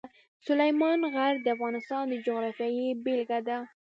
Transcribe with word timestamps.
سلیمان 0.45 0.99
غر 1.13 1.33
د 1.41 1.47
افغانستان 1.55 2.03
د 2.09 2.13
جغرافیې 2.25 2.87
بېلګه 3.03 3.39
ده. 3.47 3.57